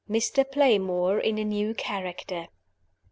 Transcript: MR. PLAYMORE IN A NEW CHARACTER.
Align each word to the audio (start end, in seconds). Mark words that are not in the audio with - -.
MR. 0.09 0.49
PLAYMORE 0.51 1.19
IN 1.19 1.37
A 1.37 1.43
NEW 1.45 1.75
CHARACTER. 1.75 2.47